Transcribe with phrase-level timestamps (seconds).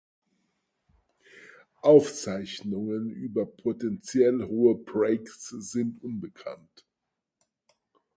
[1.83, 6.87] Aufzeichnungen über potenziell hohe Breaks sind unbekannt.